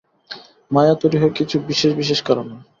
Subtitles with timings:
[0.71, 2.53] মায়া তৈরি হয় কিছু বিশেষ বিশেষ কারণে।